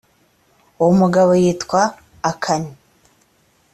[0.79, 1.81] uwo mugabo yitwa
[2.31, 2.71] akani